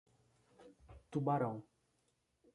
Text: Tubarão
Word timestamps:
Tubarão 1.11 1.63